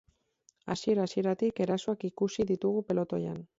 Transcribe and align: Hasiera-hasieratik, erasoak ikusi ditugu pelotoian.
Hasiera-hasieratik, 0.73 1.63
erasoak 1.67 2.07
ikusi 2.11 2.49
ditugu 2.55 2.85
pelotoian. 2.91 3.41